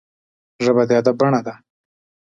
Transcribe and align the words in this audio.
ژبه 0.63 0.83
د 0.87 0.91
ادب 0.99 1.15
بڼه 1.19 1.41
ده 1.47 1.55